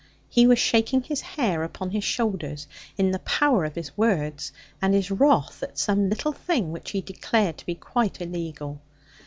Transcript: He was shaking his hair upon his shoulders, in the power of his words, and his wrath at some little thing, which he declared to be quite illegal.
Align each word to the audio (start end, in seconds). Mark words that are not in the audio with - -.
He 0.29 0.47
was 0.47 0.57
shaking 0.57 1.03
his 1.03 1.21
hair 1.21 1.61
upon 1.61 1.91
his 1.91 2.03
shoulders, 2.03 2.65
in 2.97 3.11
the 3.11 3.19
power 3.19 3.65
of 3.65 3.75
his 3.75 3.95
words, 3.95 4.51
and 4.81 4.95
his 4.95 5.11
wrath 5.11 5.61
at 5.61 5.77
some 5.77 6.09
little 6.09 6.33
thing, 6.33 6.71
which 6.71 6.89
he 6.89 7.01
declared 7.01 7.59
to 7.59 7.65
be 7.67 7.75
quite 7.75 8.19
illegal. 8.19 8.81